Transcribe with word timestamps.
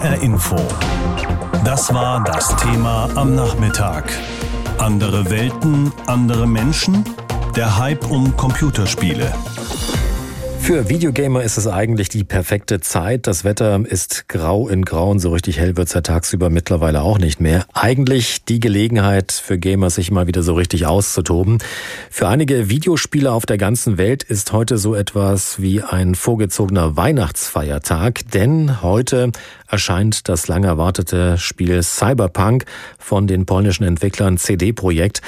HR 0.00 0.22
Info. 0.22 0.56
Das 1.62 1.92
war 1.92 2.24
das 2.24 2.56
Thema 2.56 3.10
am 3.16 3.34
Nachmittag. 3.34 4.10
Andere 4.78 5.28
Welten, 5.28 5.92
andere 6.06 6.46
Menschen? 6.46 7.04
Der 7.54 7.76
Hype 7.76 8.10
um 8.10 8.34
Computerspiele. 8.34 9.30
Für 10.62 10.88
Videogamer 10.88 11.42
ist 11.42 11.56
es 11.56 11.66
eigentlich 11.66 12.10
die 12.10 12.22
perfekte 12.22 12.80
Zeit. 12.80 13.26
Das 13.26 13.42
Wetter 13.42 13.80
ist 13.84 14.28
grau 14.28 14.68
in 14.68 14.84
grau 14.84 15.10
und 15.10 15.18
so 15.18 15.30
richtig 15.30 15.58
hell 15.58 15.76
wird's 15.76 15.94
ja 15.94 16.00
tagsüber 16.00 16.48
mittlerweile 16.48 17.02
auch 17.02 17.18
nicht 17.18 17.40
mehr. 17.40 17.64
Eigentlich 17.72 18.44
die 18.44 18.60
Gelegenheit 18.60 19.32
für 19.32 19.58
Gamer, 19.58 19.90
sich 19.90 20.12
mal 20.12 20.28
wieder 20.28 20.44
so 20.44 20.54
richtig 20.54 20.86
auszutoben. 20.86 21.58
Für 22.08 22.28
einige 22.28 22.70
Videospieler 22.70 23.32
auf 23.32 23.46
der 23.46 23.58
ganzen 23.58 23.98
Welt 23.98 24.22
ist 24.22 24.52
heute 24.52 24.78
so 24.78 24.94
etwas 24.94 25.60
wie 25.60 25.82
ein 25.82 26.14
vorgezogener 26.14 26.96
Weihnachtsfeiertag, 26.96 28.30
denn 28.32 28.80
heute 28.82 29.32
erscheint 29.66 30.28
das 30.28 30.46
lang 30.46 30.64
erwartete 30.64 31.38
Spiel 31.38 31.82
Cyberpunk 31.82 32.64
von 32.98 33.26
den 33.26 33.46
polnischen 33.46 33.84
Entwicklern 33.84 34.36
CD 34.36 34.72
Projekt. 34.72 35.22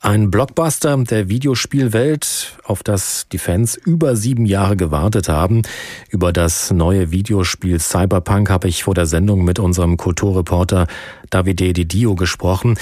Ein 0.00 0.30
Blockbuster 0.30 0.96
der 0.98 1.28
Videospielwelt, 1.28 2.56
auf 2.64 2.82
das 2.82 3.26
die 3.32 3.38
Fans 3.38 3.74
über 3.74 4.14
sieben 4.14 4.46
Jahre 4.46 4.75
gewartet 4.76 5.28
haben. 5.28 5.62
Über 6.10 6.32
das 6.32 6.70
neue 6.70 7.10
Videospiel 7.10 7.80
Cyberpunk 7.80 8.50
habe 8.50 8.68
ich 8.68 8.84
vor 8.84 8.94
der 8.94 9.06
Sendung 9.06 9.44
mit 9.44 9.58
unserem 9.58 9.96
Kulturreporter 9.96 10.86
Davide 11.30 11.72
Di 11.72 11.86
Dio 11.86 12.14
gesprochen. 12.14 12.78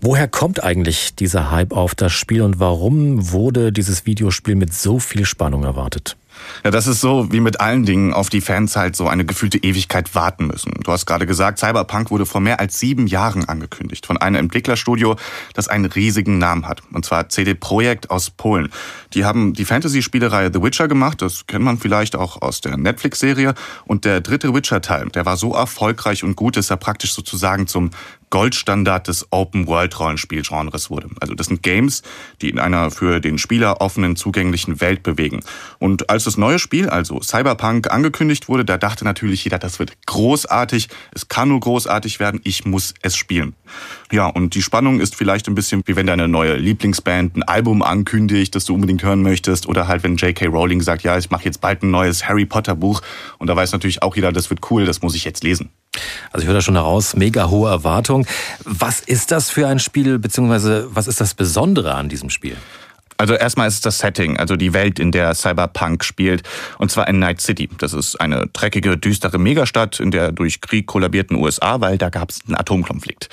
Woher 0.00 0.28
kommt 0.28 0.62
eigentlich 0.62 1.14
dieser 1.14 1.50
Hype 1.50 1.72
auf 1.72 1.94
das 1.94 2.12
Spiel 2.12 2.42
und 2.42 2.60
warum 2.60 3.32
wurde 3.32 3.72
dieses 3.72 4.06
Videospiel 4.06 4.54
mit 4.54 4.74
so 4.74 4.98
viel 4.98 5.24
Spannung 5.24 5.64
erwartet? 5.64 6.16
Ja, 6.64 6.70
das 6.70 6.86
ist 6.86 7.00
so 7.00 7.32
wie 7.32 7.40
mit 7.40 7.60
allen 7.60 7.84
Dingen, 7.84 8.12
auf 8.12 8.28
die 8.28 8.40
Fans 8.40 8.76
halt 8.76 8.96
so 8.96 9.08
eine 9.08 9.24
gefühlte 9.24 9.58
Ewigkeit 9.58 10.14
warten 10.14 10.46
müssen. 10.46 10.72
Du 10.82 10.92
hast 10.92 11.06
gerade 11.06 11.26
gesagt, 11.26 11.58
Cyberpunk 11.58 12.10
wurde 12.10 12.26
vor 12.26 12.40
mehr 12.40 12.60
als 12.60 12.78
sieben 12.78 13.06
Jahren 13.06 13.48
angekündigt 13.48 14.06
von 14.06 14.16
einem 14.16 14.36
Entwicklerstudio, 14.36 15.16
das 15.54 15.68
einen 15.68 15.86
riesigen 15.86 16.38
Namen 16.38 16.66
hat. 16.66 16.82
Und 16.92 17.04
zwar 17.04 17.28
CD 17.28 17.54
Projekt 17.54 18.10
aus 18.10 18.30
Polen. 18.30 18.70
Die 19.14 19.24
haben 19.24 19.52
die 19.52 19.64
Fantasy-Spielereihe 19.64 20.50
The 20.52 20.62
Witcher 20.62 20.88
gemacht. 20.88 21.22
Das 21.22 21.46
kennt 21.46 21.64
man 21.64 21.78
vielleicht 21.78 22.16
auch 22.16 22.42
aus 22.42 22.60
der 22.60 22.76
Netflix-Serie. 22.76 23.54
Und 23.84 24.04
der 24.04 24.20
dritte 24.20 24.54
Witcher-Teil, 24.54 25.08
der 25.10 25.26
war 25.26 25.36
so 25.36 25.54
erfolgreich 25.54 26.24
und 26.24 26.36
gut, 26.36 26.56
dass 26.56 26.70
er 26.70 26.76
praktisch 26.76 27.12
sozusagen 27.12 27.66
zum 27.66 27.90
Goldstandard 28.30 29.08
des 29.08 29.26
Open-World-Rollenspielgenres 29.30 30.90
wurde. 30.90 31.08
Also 31.20 31.34
das 31.34 31.46
sind 31.46 31.62
Games, 31.62 32.02
die 32.42 32.50
in 32.50 32.58
einer 32.58 32.90
für 32.90 33.20
den 33.20 33.38
Spieler 33.38 33.80
offenen, 33.80 34.16
zugänglichen 34.16 34.80
Welt 34.80 35.02
bewegen. 35.02 35.40
Und 35.78 36.10
als 36.10 36.24
das 36.24 36.36
neue 36.36 36.58
Spiel, 36.58 36.88
also 36.88 37.22
Cyberpunk, 37.22 37.90
angekündigt 37.90 38.48
wurde, 38.48 38.64
da 38.64 38.78
dachte 38.78 39.04
natürlich 39.04 39.44
jeder, 39.44 39.58
das 39.58 39.78
wird 39.78 39.92
großartig, 40.06 40.88
es 41.14 41.28
kann 41.28 41.48
nur 41.48 41.60
großartig 41.60 42.20
werden, 42.20 42.40
ich 42.44 42.64
muss 42.64 42.94
es 43.02 43.16
spielen. 43.16 43.54
Ja, 44.12 44.26
und 44.26 44.54
die 44.54 44.62
Spannung 44.62 45.00
ist 45.00 45.14
vielleicht 45.16 45.48
ein 45.48 45.54
bisschen 45.54 45.82
wie 45.86 45.96
wenn 45.96 46.06
deine 46.06 46.28
neue 46.28 46.56
Lieblingsband 46.56 47.36
ein 47.36 47.42
Album 47.42 47.82
ankündigt, 47.82 48.54
das 48.54 48.64
du 48.64 48.74
unbedingt 48.74 49.02
hören 49.02 49.22
möchtest, 49.22 49.66
oder 49.66 49.88
halt 49.88 50.02
wenn 50.02 50.16
J.K. 50.16 50.46
Rowling 50.46 50.80
sagt, 50.80 51.02
ja, 51.02 51.16
ich 51.18 51.30
mache 51.30 51.44
jetzt 51.44 51.60
bald 51.60 51.82
ein 51.82 51.90
neues 51.90 52.28
Harry 52.28 52.46
Potter 52.46 52.74
Buch, 52.74 53.02
und 53.38 53.48
da 53.48 53.56
weiß 53.56 53.72
natürlich 53.72 54.02
auch 54.02 54.16
jeder, 54.16 54.32
das 54.32 54.50
wird 54.50 54.70
cool, 54.70 54.84
das 54.84 55.02
muss 55.02 55.14
ich 55.14 55.24
jetzt 55.24 55.44
lesen. 55.44 55.70
Also 56.32 56.42
ich 56.42 56.48
höre 56.48 56.54
da 56.54 56.60
schon 56.60 56.74
heraus, 56.74 57.16
mega 57.16 57.48
hohe 57.48 57.70
Erwartung. 57.70 58.26
Was 58.64 59.00
ist 59.00 59.30
das 59.30 59.50
für 59.50 59.66
ein 59.66 59.78
Spiel, 59.78 60.18
beziehungsweise 60.18 60.88
was 60.90 61.06
ist 61.06 61.20
das 61.20 61.34
Besondere 61.34 61.94
an 61.94 62.08
diesem 62.08 62.30
Spiel? 62.30 62.56
Also 63.18 63.34
erstmal 63.34 63.68
ist 63.68 63.74
es 63.74 63.80
das 63.80 63.98
Setting, 63.98 64.36
also 64.36 64.56
die 64.56 64.74
Welt, 64.74 64.98
in 64.98 65.10
der 65.10 65.34
Cyberpunk 65.34 66.04
spielt, 66.04 66.42
und 66.78 66.90
zwar 66.90 67.08
in 67.08 67.18
Night 67.18 67.40
City. 67.40 67.68
Das 67.78 67.92
ist 67.92 68.20
eine 68.20 68.46
dreckige, 68.52 68.98
düstere 68.98 69.38
Megastadt 69.38 70.00
in 70.00 70.10
der 70.10 70.32
durch 70.32 70.60
Krieg 70.60 70.86
kollabierten 70.86 71.36
USA, 71.36 71.80
weil 71.80 71.96
da 71.96 72.10
gab 72.10 72.30
es 72.30 72.40
einen 72.46 72.56
Atomkonflikt. 72.56 73.28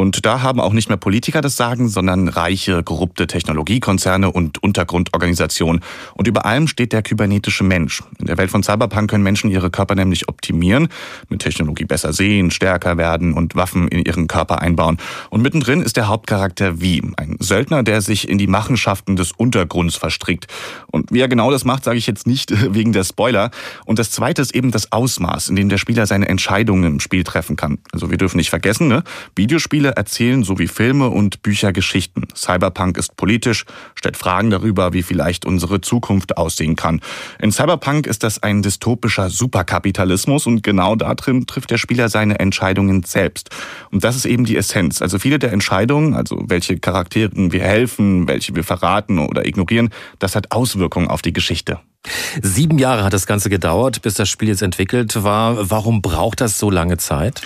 Und 0.00 0.24
da 0.24 0.40
haben 0.40 0.60
auch 0.60 0.72
nicht 0.72 0.88
mehr 0.88 0.96
Politiker 0.96 1.42
das 1.42 1.58
Sagen, 1.58 1.90
sondern 1.90 2.28
reiche, 2.28 2.82
korrupte 2.82 3.26
Technologiekonzerne 3.26 4.30
und 4.32 4.62
Untergrundorganisationen. 4.62 5.82
Und 6.14 6.26
über 6.26 6.46
allem 6.46 6.68
steht 6.68 6.94
der 6.94 7.02
kybernetische 7.02 7.64
Mensch. 7.64 8.02
In 8.18 8.24
der 8.24 8.38
Welt 8.38 8.50
von 8.50 8.62
Cyberpunk 8.62 9.10
können 9.10 9.22
Menschen 9.22 9.50
ihre 9.50 9.68
Körper 9.70 9.94
nämlich 9.94 10.26
optimieren, 10.26 10.88
mit 11.28 11.42
Technologie 11.42 11.84
besser 11.84 12.14
sehen, 12.14 12.50
stärker 12.50 12.96
werden 12.96 13.34
und 13.34 13.56
Waffen 13.56 13.88
in 13.88 14.02
ihren 14.02 14.26
Körper 14.26 14.62
einbauen. 14.62 14.96
Und 15.28 15.42
mittendrin 15.42 15.82
ist 15.82 15.98
der 15.98 16.08
Hauptcharakter 16.08 16.80
wie 16.80 17.02
ein 17.18 17.36
Söldner, 17.38 17.82
der 17.82 18.00
sich 18.00 18.26
in 18.26 18.38
die 18.38 18.46
Machenschaften 18.46 19.16
des 19.16 19.32
Untergrunds 19.32 19.96
verstrickt. 19.96 20.46
Und 20.86 21.12
wie 21.12 21.20
er 21.20 21.28
genau 21.28 21.50
das 21.50 21.66
macht, 21.66 21.84
sage 21.84 21.98
ich 21.98 22.06
jetzt 22.06 22.26
nicht 22.26 22.50
wegen 22.74 22.94
der 22.94 23.04
Spoiler. 23.04 23.50
Und 23.84 23.98
das 23.98 24.10
Zweite 24.12 24.40
ist 24.40 24.54
eben 24.54 24.70
das 24.70 24.92
Ausmaß, 24.92 25.50
in 25.50 25.56
dem 25.56 25.68
der 25.68 25.76
Spieler 25.76 26.06
seine 26.06 26.26
Entscheidungen 26.26 26.84
im 26.84 27.00
Spiel 27.00 27.22
treffen 27.22 27.56
kann. 27.56 27.76
Also 27.92 28.10
wir 28.10 28.16
dürfen 28.16 28.38
nicht 28.38 28.48
vergessen, 28.48 28.88
ne? 28.88 29.04
Videospiele 29.36 29.89
erzählen 29.96 30.42
so 30.44 30.58
wie 30.58 30.68
Filme 30.68 31.08
und 31.08 31.42
Bücher 31.42 31.72
Geschichten. 31.72 32.28
Cyberpunk 32.34 32.96
ist 32.96 33.16
politisch, 33.16 33.64
stellt 33.94 34.16
Fragen 34.16 34.50
darüber, 34.50 34.92
wie 34.92 35.02
vielleicht 35.02 35.44
unsere 35.44 35.80
Zukunft 35.80 36.36
aussehen 36.36 36.76
kann. 36.76 37.00
In 37.40 37.52
Cyberpunk 37.52 38.06
ist 38.06 38.22
das 38.22 38.42
ein 38.42 38.62
dystopischer 38.62 39.30
Superkapitalismus 39.30 40.46
und 40.46 40.62
genau 40.62 40.96
darin 40.96 41.46
trifft 41.46 41.70
der 41.70 41.78
Spieler 41.78 42.08
seine 42.08 42.38
Entscheidungen 42.38 43.02
selbst. 43.02 43.50
Und 43.90 44.04
das 44.04 44.16
ist 44.16 44.26
eben 44.26 44.44
die 44.44 44.56
Essenz. 44.56 45.02
Also 45.02 45.18
viele 45.18 45.38
der 45.38 45.52
Entscheidungen, 45.52 46.14
also 46.14 46.42
welche 46.46 46.78
Charakteren 46.78 47.52
wir 47.52 47.62
helfen, 47.62 48.28
welche 48.28 48.54
wir 48.54 48.64
verraten 48.64 49.18
oder 49.18 49.46
ignorieren, 49.46 49.90
das 50.18 50.36
hat 50.36 50.52
Auswirkungen 50.52 51.08
auf 51.08 51.22
die 51.22 51.32
Geschichte. 51.32 51.80
Sieben 52.42 52.78
Jahre 52.78 53.04
hat 53.04 53.12
das 53.12 53.26
Ganze 53.26 53.50
gedauert, 53.50 54.02
bis 54.02 54.14
das 54.14 54.28
Spiel 54.28 54.48
jetzt 54.48 54.62
entwickelt 54.62 55.22
war. 55.22 55.70
Warum 55.70 56.00
braucht 56.00 56.40
das 56.40 56.58
so 56.58 56.70
lange 56.70 56.96
Zeit? 56.96 57.42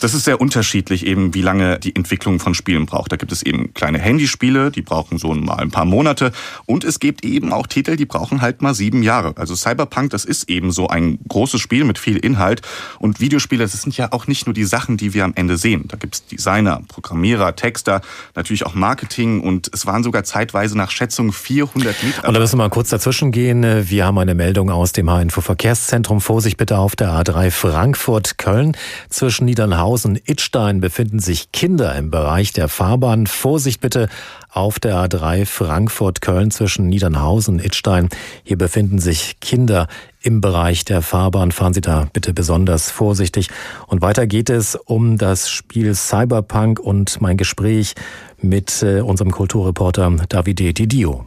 Das 0.00 0.14
ist 0.14 0.24
sehr 0.24 0.40
unterschiedlich 0.40 1.06
eben, 1.06 1.34
wie 1.34 1.42
lange 1.42 1.78
die 1.78 1.94
Entwicklung 1.94 2.40
von 2.40 2.54
Spielen 2.54 2.86
braucht. 2.86 3.12
Da 3.12 3.16
gibt 3.16 3.32
es 3.32 3.42
eben 3.42 3.74
kleine 3.74 3.98
Handyspiele, 3.98 4.70
die 4.70 4.80
brauchen 4.80 5.18
so 5.18 5.34
mal 5.34 5.58
ein 5.58 5.70
paar 5.70 5.84
Monate. 5.84 6.32
Und 6.64 6.84
es 6.84 7.00
gibt 7.00 7.22
eben 7.22 7.52
auch 7.52 7.66
Titel, 7.66 7.96
die 7.96 8.06
brauchen 8.06 8.40
halt 8.40 8.62
mal 8.62 8.74
sieben 8.74 9.02
Jahre. 9.02 9.34
Also 9.36 9.54
Cyberpunk, 9.54 10.10
das 10.10 10.24
ist 10.24 10.48
eben 10.48 10.72
so 10.72 10.88
ein 10.88 11.18
großes 11.28 11.60
Spiel 11.60 11.84
mit 11.84 11.98
viel 11.98 12.16
Inhalt. 12.16 12.62
Und 12.98 13.20
Videospiele, 13.20 13.62
das 13.62 13.72
sind 13.72 13.94
ja 13.94 14.10
auch 14.12 14.26
nicht 14.26 14.46
nur 14.46 14.54
die 14.54 14.64
Sachen, 14.64 14.96
die 14.96 15.12
wir 15.12 15.24
am 15.24 15.34
Ende 15.34 15.58
sehen. 15.58 15.84
Da 15.88 15.98
gibt 15.98 16.14
es 16.14 16.26
Designer, 16.26 16.80
Programmierer, 16.88 17.54
Texter, 17.54 18.00
natürlich 18.34 18.64
auch 18.64 18.74
Marketing. 18.74 19.42
Und 19.42 19.70
es 19.74 19.84
waren 19.84 20.02
sogar 20.02 20.24
zeitweise 20.24 20.78
nach 20.78 20.90
Schätzung 20.90 21.30
400 21.30 22.02
Mitarbeiter. 22.02 22.28
Und 22.28 22.34
da 22.34 22.40
müssen 22.40 22.58
wir 22.58 22.64
mal 22.64 22.70
kurz 22.70 22.88
dazwischen 22.88 23.32
gehen. 23.32 23.86
Wir 23.90 24.06
haben 24.06 24.16
eine 24.16 24.34
Meldung 24.34 24.70
aus 24.70 24.92
dem 24.92 25.10
HNV 25.10 25.42
Verkehrszentrum. 25.42 26.22
Vorsicht 26.22 26.56
bitte 26.56 26.78
auf 26.78 26.96
der 26.96 27.10
A3 27.10 27.50
Frankfurt-Köln 27.50 28.74
zwischen 29.10 29.44
Niedernhausen 29.44 29.89
Hausen-Idstein 29.90 30.80
befinden 30.80 31.18
sich 31.18 31.50
Kinder 31.50 31.96
im 31.96 32.12
Bereich 32.12 32.52
der 32.52 32.68
Fahrbahn. 32.68 33.26
Vorsicht 33.26 33.80
bitte 33.80 34.08
auf 34.48 34.78
der 34.78 34.94
A3 34.94 35.44
Frankfurt-Köln 35.44 36.52
zwischen 36.52 36.88
Niedernhausen 36.88 37.54
und 37.54 37.64
Idstein. 37.64 38.08
Hier 38.44 38.56
befinden 38.56 39.00
sich 39.00 39.40
Kinder 39.40 39.88
im 40.22 40.40
Bereich 40.40 40.84
der 40.84 41.02
Fahrbahn. 41.02 41.50
Fahren 41.50 41.74
Sie 41.74 41.80
da 41.80 42.06
bitte 42.12 42.32
besonders 42.32 42.88
vorsichtig. 42.88 43.48
Und 43.88 44.00
weiter 44.00 44.28
geht 44.28 44.48
es 44.48 44.76
um 44.76 45.18
das 45.18 45.50
Spiel 45.50 45.92
Cyberpunk 45.96 46.78
und 46.78 47.20
mein 47.20 47.36
Gespräch 47.36 47.94
mit 48.40 48.84
äh, 48.84 49.00
unserem 49.00 49.32
Kulturreporter 49.32 50.18
Davide 50.28 50.72
Didio. 50.72 51.26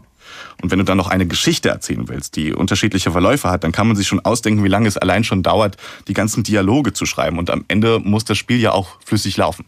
Und 0.62 0.72
wenn 0.72 0.80
du 0.80 0.86
dann 0.86 0.97
noch 0.97 1.08
eine 1.08 1.25
Geschichte 1.25 1.69
erzählen 1.69 2.08
willst, 2.08 2.36
die 2.36 2.53
unterschiedliche 2.53 3.12
Verläufe 3.12 3.50
hat, 3.50 3.64
dann 3.64 3.72
kann 3.72 3.88
man 3.88 3.96
sich 3.96 4.08
schon 4.08 4.19
ausdenken, 4.19 4.64
wie 4.64 4.69
lange 4.69 4.88
es 4.88 4.97
allein 4.97 5.24
schon 5.24 5.44
dauert, 5.44 5.78
die 6.08 6.14
ganzen 6.14 6.44
Dialoge 6.44 6.94
zu 6.94 7.06
schreiben. 7.06 7.38
Und 7.38 7.50
am 7.50 7.66
Ende 7.68 8.00
muss 8.00 8.25
das 8.25 8.38
Spiel 8.38 8.59
ja 8.59 8.72
auch 8.72 9.00
flüssig 9.06 9.38
laufen. 9.38 9.66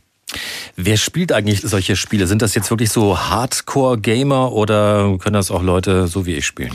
Wer 0.75 0.97
spielt 0.97 1.31
eigentlich 1.31 1.61
solche 1.61 1.95
Spiele? 1.95 2.27
Sind 2.27 2.41
das 2.41 2.55
jetzt 2.55 2.69
wirklich 2.69 2.89
so 2.89 3.17
Hardcore-Gamer 3.17 4.51
oder 4.51 5.17
können 5.19 5.35
das 5.35 5.51
auch 5.51 5.63
Leute 5.63 6.07
so 6.07 6.25
wie 6.25 6.35
ich 6.35 6.45
spielen? 6.45 6.73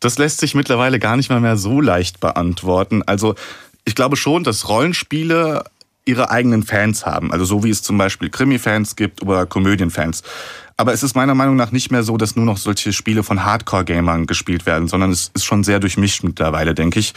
Das 0.00 0.18
lässt 0.18 0.40
sich 0.40 0.54
mittlerweile 0.54 0.98
gar 0.98 1.16
nicht 1.16 1.30
mal 1.30 1.40
mehr 1.40 1.56
so 1.56 1.80
leicht 1.80 2.20
beantworten. 2.20 3.02
Also 3.04 3.34
ich 3.84 3.94
glaube 3.94 4.16
schon, 4.16 4.44
dass 4.44 4.68
Rollenspiele 4.68 5.64
ihre 6.08 6.30
eigenen 6.30 6.62
Fans 6.62 7.04
haben. 7.06 7.32
Also 7.32 7.44
so 7.44 7.62
wie 7.62 7.70
es 7.70 7.82
zum 7.82 7.98
Beispiel 7.98 8.30
Krimi-Fans 8.30 8.96
gibt 8.96 9.22
oder 9.22 9.46
Komödien-Fans. 9.46 10.22
Aber 10.78 10.92
es 10.92 11.02
ist 11.02 11.14
meiner 11.14 11.34
Meinung 11.34 11.56
nach 11.56 11.72
nicht 11.72 11.90
mehr 11.90 12.02
so, 12.02 12.16
dass 12.16 12.36
nur 12.36 12.44
noch 12.44 12.56
solche 12.56 12.92
Spiele 12.92 13.22
von 13.22 13.44
Hardcore-Gamern 13.44 14.26
gespielt 14.26 14.64
werden, 14.64 14.88
sondern 14.88 15.10
es 15.10 15.30
ist 15.34 15.44
schon 15.44 15.64
sehr 15.64 15.80
durchmischt 15.80 16.22
mittlerweile, 16.22 16.74
denke 16.74 17.00
ich. 17.00 17.14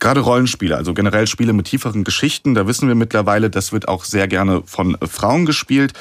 Gerade 0.00 0.20
Rollenspiele, 0.20 0.76
also 0.76 0.92
generell 0.92 1.26
Spiele 1.26 1.52
mit 1.52 1.66
tieferen 1.66 2.04
Geschichten, 2.04 2.54
da 2.54 2.66
wissen 2.66 2.88
wir 2.88 2.94
mittlerweile, 2.94 3.48
das 3.48 3.72
wird 3.72 3.88
auch 3.88 4.04
sehr 4.04 4.28
gerne 4.28 4.62
von 4.66 4.98
Frauen 5.08 5.46
gespielt. 5.46 5.92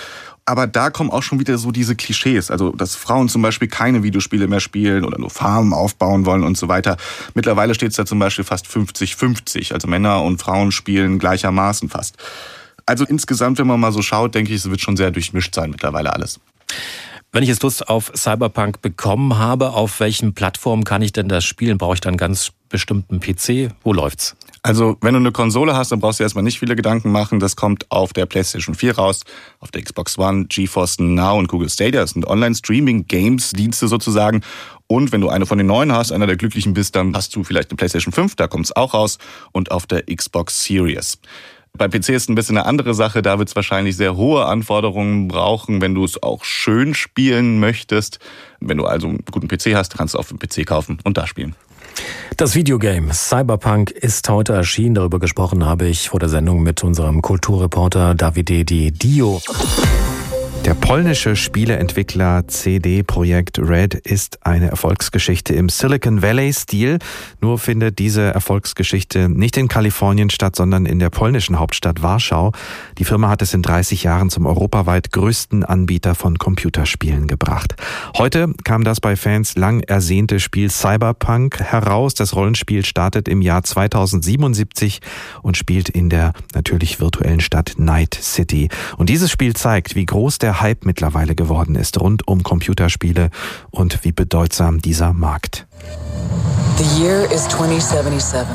Aber 0.47 0.67
da 0.67 0.91
kommen 0.91 1.09
auch 1.09 1.23
schon 1.23 1.39
wieder 1.39 1.57
so 1.57 1.71
diese 1.71 1.95
Klischees, 1.95 2.51
also 2.51 2.71
dass 2.71 2.95
Frauen 2.95 3.29
zum 3.29 3.41
Beispiel 3.41 3.67
keine 3.67 4.03
Videospiele 4.03 4.47
mehr 4.47 4.59
spielen 4.59 5.03
oder 5.03 5.17
nur 5.17 5.31
Farmen 5.31 5.73
aufbauen 5.73 6.27
wollen 6.27 6.43
und 6.43 6.55
so 6.55 6.67
weiter. 6.67 6.97
Mittlerweile 7.33 7.73
steht 7.73 7.89
es 7.89 7.95
da 7.95 8.05
zum 8.05 8.19
Beispiel 8.19 8.45
fast 8.45 8.67
50-50, 8.67 9.73
also 9.73 9.87
Männer 9.87 10.21
und 10.21 10.39
Frauen 10.39 10.71
spielen 10.71 11.17
gleichermaßen 11.17 11.89
fast. 11.89 12.17
Also 12.85 13.05
insgesamt, 13.05 13.57
wenn 13.57 13.65
man 13.65 13.79
mal 13.79 13.91
so 13.91 14.03
schaut, 14.03 14.35
denke 14.35 14.53
ich, 14.53 14.57
es 14.57 14.69
wird 14.69 14.81
schon 14.81 14.97
sehr 14.97 15.09
durchmischt 15.09 15.55
sein 15.55 15.71
mittlerweile 15.71 16.13
alles. 16.13 16.39
Wenn 17.31 17.41
ich 17.41 17.49
jetzt 17.49 17.63
Lust 17.63 17.89
auf 17.89 18.11
Cyberpunk 18.15 18.81
bekommen 18.81 19.37
habe, 19.39 19.71
auf 19.71 19.99
welchen 19.99 20.35
Plattformen 20.35 20.83
kann 20.83 21.01
ich 21.01 21.11
denn 21.11 21.27
das 21.27 21.43
spielen? 21.43 21.79
Brauche 21.79 21.95
ich 21.95 22.01
dann 22.01 22.17
ganz 22.17 22.51
bestimmten 22.69 23.19
PC? 23.19 23.73
Wo 23.83 23.93
läuft's? 23.93 24.37
Also, 24.65 24.97
wenn 25.01 25.13
du 25.13 25.19
eine 25.19 25.31
Konsole 25.31 25.75
hast, 25.75 25.91
dann 25.91 25.99
brauchst 25.99 26.19
du 26.19 26.23
erstmal 26.23 26.43
nicht 26.43 26.57
viele 26.57 26.75
Gedanken 26.75 27.11
machen. 27.11 27.39
Das 27.39 27.55
kommt 27.55 27.91
auf 27.91 28.13
der 28.13 28.25
PlayStation 28.25 28.73
4 28.73 28.95
raus, 28.95 29.21
auf 29.59 29.69
der 29.69 29.83
Xbox 29.83 30.17
One, 30.17 30.45
GeForce 30.45 30.97
Now 31.01 31.37
und 31.37 31.49
Google 31.49 31.69
Stadia. 31.69 32.01
Das 32.01 32.09
sind 32.09 32.25
Online-Streaming-Games-Dienste 32.25 33.87
sozusagen. 33.87 34.41
Und 34.87 35.11
wenn 35.11 35.21
du 35.21 35.29
eine 35.29 35.45
von 35.45 35.59
den 35.59 35.67
neuen 35.67 35.91
hast, 35.91 36.11
einer 36.11 36.25
der 36.25 36.35
Glücklichen 36.35 36.73
bist, 36.73 36.95
dann 36.95 37.15
hast 37.15 37.35
du 37.35 37.43
vielleicht 37.43 37.69
eine 37.69 37.77
PlayStation 37.77 38.11
5, 38.11 38.37
da 38.37 38.47
kommt 38.47 38.65
es 38.65 38.75
auch 38.75 38.95
raus. 38.95 39.19
Und 39.51 39.69
auf 39.69 39.85
der 39.85 40.01
Xbox 40.07 40.63
Series. 40.63 41.19
Bei 41.77 41.87
PC 41.87 42.09
ist 42.09 42.29
ein 42.29 42.35
bisschen 42.35 42.57
eine 42.57 42.65
andere 42.65 42.95
Sache. 42.95 43.21
Da 43.21 43.37
wird 43.37 43.49
es 43.49 43.55
wahrscheinlich 43.55 43.95
sehr 43.95 44.15
hohe 44.15 44.47
Anforderungen 44.47 45.27
brauchen, 45.27 45.79
wenn 45.79 45.93
du 45.93 46.03
es 46.03 46.23
auch 46.23 46.43
schön 46.43 46.95
spielen 46.95 47.59
möchtest. 47.59 48.17
Wenn 48.59 48.77
du 48.77 48.85
also 48.85 49.09
einen 49.09 49.23
guten 49.31 49.47
PC 49.47 49.75
hast, 49.75 49.95
kannst 49.95 50.15
du 50.15 50.17
auf 50.17 50.29
dem 50.29 50.39
PC 50.39 50.65
kaufen 50.65 50.97
und 51.03 51.19
da 51.19 51.27
spielen. 51.27 51.55
Das 52.37 52.55
Videogame 52.55 53.13
Cyberpunk 53.13 53.91
ist 53.91 54.27
heute 54.29 54.53
erschienen. 54.53 54.95
Darüber 54.95 55.19
gesprochen 55.19 55.65
habe 55.65 55.87
ich 55.87 56.09
vor 56.09 56.19
der 56.19 56.29
Sendung 56.29 56.63
mit 56.63 56.83
unserem 56.83 57.21
Kulturreporter 57.21 58.15
Davide 58.15 58.65
Di 58.65 58.91
Dio. 58.91 59.41
Der 60.65 60.73
polnische 60.73 61.35
Spieleentwickler 61.35 62.47
CD 62.47 63.03
Projekt 63.03 63.59
Red 63.59 63.93
ist 63.93 64.43
eine 64.47 64.71
Erfolgsgeschichte 64.71 65.53
im 65.53 65.69
Silicon 65.69 66.23
Valley-Stil. 66.23 66.97
Nur 67.39 67.59
findet 67.59 67.99
diese 67.99 68.23
Erfolgsgeschichte 68.23 69.29
nicht 69.29 69.57
in 69.57 69.67
Kalifornien 69.67 70.31
statt, 70.31 70.55
sondern 70.55 70.87
in 70.87 70.97
der 70.97 71.11
polnischen 71.11 71.59
Hauptstadt 71.59 72.01
Warschau. 72.01 72.51
Die 72.97 73.05
Firma 73.05 73.29
hat 73.29 73.43
es 73.43 73.53
in 73.53 73.61
30 73.61 74.01
Jahren 74.01 74.31
zum 74.31 74.47
europaweit 74.47 75.11
größten 75.11 75.63
Anbieter 75.63 76.15
von 76.15 76.39
Computerspielen 76.39 77.27
gebracht. 77.27 77.75
Heute 78.17 78.51
kam 78.63 78.83
das 78.83 78.99
bei 78.99 79.15
Fans 79.15 79.55
lang 79.57 79.81
ersehnte 79.81 80.39
Spiel 80.39 80.71
Cyberpunk 80.71 81.59
heraus. 81.59 82.15
Das 82.15 82.35
Rollenspiel 82.35 82.83
startet 82.83 83.27
im 83.27 83.43
Jahr 83.43 83.63
2077 83.63 84.99
und 85.43 85.57
spielt 85.57 85.89
in 85.89 86.09
der 86.09 86.33
natürlich 86.55 86.99
virtuellen 86.99 87.41
Stadt 87.41 87.73
Night 87.77 88.17
City. 88.19 88.69
Und 88.97 89.09
dieses 89.09 89.29
Spiel 89.29 89.55
zeigt, 89.55 89.93
wie 89.93 90.07
groß 90.07 90.39
der 90.55 90.61
Hype 90.61 90.85
mittlerweile 90.85 91.35
geworden 91.35 91.75
ist 91.75 91.99
rund 91.99 92.27
um 92.29 92.41
Computerspiele 92.41 93.29
und 93.71 94.05
wie 94.05 94.13
bedeutsam 94.13 94.79
dieser 94.81 95.11
Markt. 95.11 95.67
The 96.77 97.03
year 97.03 97.29
is 97.29 97.45
2077. 97.49 98.47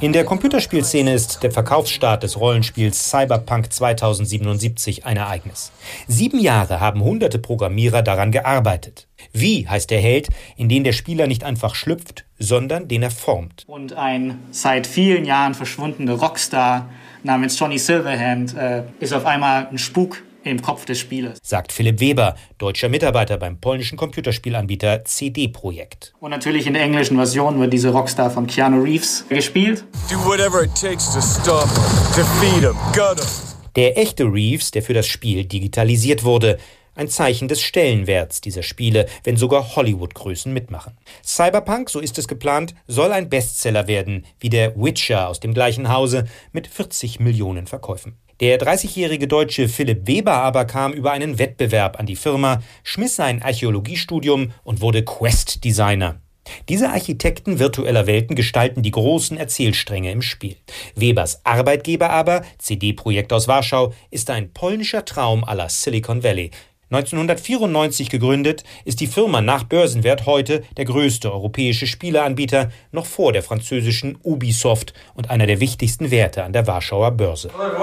In 0.00 0.12
der 0.14 0.24
Computerspielszene 0.24 1.12
ist 1.12 1.42
der 1.42 1.50
Verkaufsstart 1.50 2.22
des 2.22 2.40
Rollenspiels 2.40 3.10
Cyberpunk 3.10 3.72
2077 3.72 5.04
ein 5.04 5.18
Ereignis. 5.18 5.70
Sieben 6.08 6.40
Jahre 6.40 6.80
haben 6.80 7.02
hunderte 7.02 7.38
Programmierer 7.38 8.02
daran 8.02 8.32
gearbeitet. 8.32 9.06
Wie 9.32 9.68
heißt 9.68 9.90
der 9.90 10.00
Held, 10.00 10.28
in 10.56 10.70
den 10.70 10.82
der 10.82 10.92
Spieler 10.92 11.26
nicht 11.26 11.44
einfach 11.44 11.74
schlüpft, 11.74 12.24
sondern 12.38 12.88
den 12.88 13.02
er 13.02 13.10
formt. 13.10 13.64
Und 13.66 13.92
ein 13.92 14.38
seit 14.50 14.86
vielen 14.86 15.26
Jahren 15.26 15.54
verschwundener 15.54 16.14
Rockstar 16.14 16.88
namens 17.22 17.58
Johnny 17.58 17.78
Silverhand 17.78 18.56
äh, 18.56 18.82
ist 19.00 19.12
auf 19.12 19.26
einmal 19.26 19.68
ein 19.70 19.78
Spuk 19.78 20.22
im 20.44 20.62
Kopf 20.62 20.84
des 20.84 20.98
Spielers. 20.98 21.38
Sagt 21.42 21.72
Philipp 21.72 22.00
Weber, 22.00 22.34
deutscher 22.58 22.88
Mitarbeiter 22.88 23.36
beim 23.36 23.60
polnischen 23.60 23.96
Computerspielanbieter 23.96 25.04
CD 25.04 25.48
Projekt. 25.48 26.12
Und 26.20 26.30
natürlich 26.30 26.66
in 26.66 26.74
der 26.74 26.82
englischen 26.82 27.16
Version 27.16 27.58
wird 27.60 27.72
diese 27.72 27.90
Rockstar 27.90 28.30
von 28.30 28.46
Keanu 28.46 28.82
Reeves 28.82 29.24
gespielt. 29.28 29.84
Do 30.10 30.16
whatever 30.24 30.62
it 30.62 30.74
takes 30.74 31.12
to 31.12 31.20
stop 31.20 31.68
him, 31.68 32.24
defeat 32.24 32.62
him, 32.62 32.76
gut 32.92 33.20
him. 33.20 33.28
Der 33.76 33.98
echte 33.98 34.24
Reeves, 34.24 34.70
der 34.70 34.82
für 34.82 34.94
das 34.94 35.06
Spiel 35.06 35.44
digitalisiert 35.44 36.22
wurde, 36.22 36.58
ein 36.94 37.08
Zeichen 37.08 37.48
des 37.48 37.60
Stellenwerts 37.60 38.40
dieser 38.40 38.62
Spiele, 38.62 39.06
wenn 39.24 39.36
sogar 39.36 39.74
Hollywood-Größen 39.74 40.52
mitmachen. 40.52 40.96
Cyberpunk, 41.24 41.90
so 41.90 41.98
ist 41.98 42.18
es 42.18 42.28
geplant, 42.28 42.74
soll 42.86 43.12
ein 43.12 43.28
Bestseller 43.28 43.88
werden, 43.88 44.24
wie 44.38 44.48
der 44.48 44.76
Witcher 44.76 45.28
aus 45.28 45.40
dem 45.40 45.54
gleichen 45.54 45.88
Hause 45.88 46.26
mit 46.52 46.66
40 46.66 47.18
Millionen 47.20 47.66
Verkäufen. 47.66 48.16
Der 48.44 48.60
30-jährige 48.60 49.26
Deutsche 49.26 49.70
Philipp 49.70 50.06
Weber 50.06 50.34
aber 50.34 50.66
kam 50.66 50.92
über 50.92 51.12
einen 51.12 51.38
Wettbewerb 51.38 51.98
an 51.98 52.04
die 52.04 52.14
Firma, 52.14 52.62
schmiss 52.82 53.16
sein 53.16 53.40
Archäologiestudium 53.40 54.52
und 54.64 54.82
wurde 54.82 55.02
Quest-Designer. 55.02 56.20
Diese 56.68 56.90
Architekten 56.90 57.58
virtueller 57.58 58.06
Welten 58.06 58.36
gestalten 58.36 58.82
die 58.82 58.90
großen 58.90 59.38
Erzählstränge 59.38 60.12
im 60.12 60.20
Spiel. 60.20 60.56
Webers 60.94 61.40
Arbeitgeber 61.46 62.10
aber, 62.10 62.42
CD-Projekt 62.58 63.32
aus 63.32 63.48
Warschau, 63.48 63.94
ist 64.10 64.28
ein 64.28 64.52
polnischer 64.52 65.06
Traum 65.06 65.42
aller 65.42 65.70
Silicon 65.70 66.22
Valley, 66.22 66.50
1994 66.90 68.10
gegründet, 68.10 68.62
ist 68.84 69.00
die 69.00 69.06
Firma 69.06 69.40
nach 69.40 69.64
Börsenwert 69.64 70.26
heute 70.26 70.62
der 70.76 70.84
größte 70.84 71.32
europäische 71.32 71.86
Spieleanbieter, 71.86 72.70
noch 72.92 73.06
vor 73.06 73.32
der 73.32 73.42
französischen 73.42 74.18
Ubisoft 74.22 74.92
und 75.14 75.30
einer 75.30 75.46
der 75.46 75.60
wichtigsten 75.60 76.10
Werte 76.10 76.44
an 76.44 76.52
der 76.52 76.66
Warschauer 76.66 77.12
Börse. 77.12 77.48
Uh, 77.48 77.74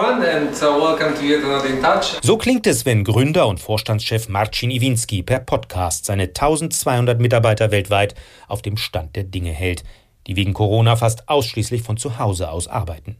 so 2.21 2.38
klingt 2.38 2.68
es, 2.68 2.86
wenn 2.86 3.03
Gründer 3.03 3.48
und 3.48 3.59
Vorstandschef 3.59 4.30
Marcin 4.30 4.71
Iwinski 4.71 5.24
per 5.24 5.39
Podcast 5.39 6.06
seine 6.06 6.24
1200 6.24 7.19
Mitarbeiter 7.19 7.71
weltweit 7.71 8.15
auf 8.48 8.62
dem 8.62 8.77
Stand 8.77 9.15
der 9.15 9.24
Dinge 9.24 9.51
hält, 9.51 9.83
die 10.27 10.36
wegen 10.36 10.53
Corona 10.53 10.95
fast 10.95 11.27
ausschließlich 11.27 11.81
von 11.81 11.98
zu 11.98 12.19
Hause 12.19 12.51
aus 12.51 12.68
arbeiten. 12.68 13.18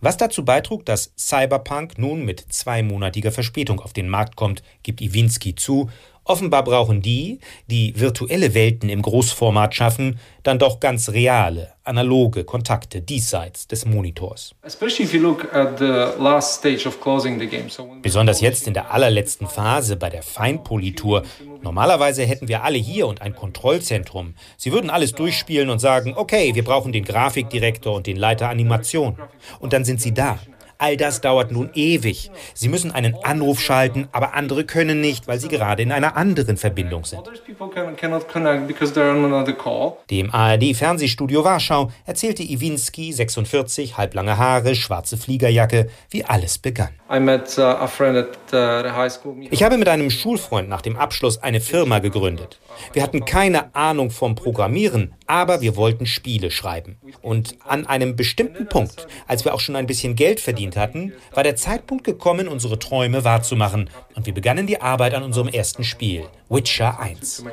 Was 0.00 0.16
dazu 0.16 0.44
beitrug, 0.44 0.84
dass 0.86 1.12
Cyberpunk 1.16 1.98
nun 1.98 2.24
mit 2.24 2.40
zweimonatiger 2.52 3.32
Verspätung 3.32 3.80
auf 3.80 3.92
den 3.92 4.08
Markt 4.08 4.36
kommt, 4.36 4.62
gibt 4.82 5.00
Iwinski 5.00 5.54
zu 5.54 5.90
Offenbar 6.30 6.62
brauchen 6.62 7.02
die, 7.02 7.40
die 7.66 7.92
virtuelle 7.98 8.54
Welten 8.54 8.88
im 8.88 9.02
Großformat 9.02 9.74
schaffen, 9.74 10.20
dann 10.44 10.60
doch 10.60 10.78
ganz 10.78 11.08
reale, 11.08 11.72
analoge 11.82 12.44
Kontakte 12.44 13.02
diesseits 13.02 13.66
des 13.66 13.84
Monitors. 13.84 14.54
Besonders 18.02 18.40
jetzt 18.40 18.68
in 18.68 18.74
der 18.74 18.92
allerletzten 18.92 19.48
Phase 19.48 19.96
bei 19.96 20.08
der 20.08 20.22
Feinpolitur. 20.22 21.24
Normalerweise 21.62 22.22
hätten 22.22 22.46
wir 22.46 22.62
alle 22.62 22.78
hier 22.78 23.08
und 23.08 23.22
ein 23.22 23.34
Kontrollzentrum. 23.34 24.34
Sie 24.56 24.70
würden 24.70 24.88
alles 24.88 25.10
durchspielen 25.14 25.68
und 25.68 25.80
sagen, 25.80 26.14
okay, 26.14 26.54
wir 26.54 26.62
brauchen 26.62 26.92
den 26.92 27.04
Grafikdirektor 27.04 27.96
und 27.96 28.06
den 28.06 28.16
Leiter 28.16 28.50
Animation. 28.50 29.18
Und 29.58 29.72
dann 29.72 29.84
sind 29.84 30.00
sie 30.00 30.14
da. 30.14 30.38
All 30.80 30.96
das 30.96 31.20
dauert 31.20 31.52
nun 31.52 31.68
ewig. 31.74 32.30
Sie 32.54 32.68
müssen 32.70 32.90
einen 32.90 33.14
Anruf 33.22 33.60
schalten, 33.60 34.08
aber 34.12 34.32
andere 34.32 34.64
können 34.64 35.02
nicht, 35.02 35.28
weil 35.28 35.38
sie 35.38 35.48
gerade 35.48 35.82
in 35.82 35.92
einer 35.92 36.16
anderen 36.16 36.56
Verbindung 36.56 37.04
sind. 37.04 37.20
Dem 40.10 40.34
ARD-Fernsehstudio 40.34 41.44
Warschau 41.44 41.90
erzählte 42.06 42.42
Iwinski, 42.42 43.12
46, 43.12 43.98
halblange 43.98 44.38
Haare, 44.38 44.74
schwarze 44.74 45.18
Fliegerjacke, 45.18 45.90
wie 46.08 46.24
alles 46.24 46.56
begann. 46.56 46.88
Uh, 47.10 47.16
uh, 47.16 47.88
ich 49.50 49.62
habe 49.62 49.76
mit 49.76 49.88
einem 49.88 50.10
Schulfreund 50.10 50.68
nach 50.68 50.80
dem 50.80 50.96
Abschluss 50.96 51.42
eine 51.42 51.60
Firma 51.60 51.98
gegründet. 51.98 52.58
Wir 52.94 53.02
hatten 53.02 53.26
keine 53.26 53.74
Ahnung 53.74 54.10
vom 54.10 54.34
Programmieren, 54.34 55.12
aber 55.30 55.60
wir 55.60 55.76
wollten 55.76 56.06
Spiele 56.06 56.50
schreiben. 56.50 56.96
Und 57.22 57.54
an 57.64 57.86
einem 57.86 58.16
bestimmten 58.16 58.66
Punkt, 58.66 59.06
als 59.28 59.44
wir 59.44 59.54
auch 59.54 59.60
schon 59.60 59.76
ein 59.76 59.86
bisschen 59.86 60.16
Geld 60.16 60.40
verdient 60.40 60.76
hatten, 60.76 61.12
war 61.32 61.44
der 61.44 61.54
Zeitpunkt 61.54 62.02
gekommen, 62.02 62.48
unsere 62.48 62.80
Träume 62.80 63.22
wahrzumachen. 63.22 63.90
Und 64.16 64.26
wir 64.26 64.34
begannen 64.34 64.66
die 64.66 64.80
Arbeit 64.80 65.14
an 65.14 65.22
unserem 65.22 65.46
ersten 65.46 65.84
Spiel, 65.84 66.24
Witcher 66.48 66.98
1. 66.98 67.44